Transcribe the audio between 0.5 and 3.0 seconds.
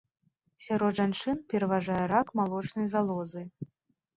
Сярод жанчын пераважае рак малочнай